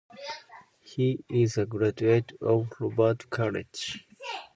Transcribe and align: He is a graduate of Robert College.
He 0.79 1.23
is 1.29 1.59
a 1.59 1.67
graduate 1.67 2.31
of 2.41 2.73
Robert 2.79 3.29
College. 3.29 4.07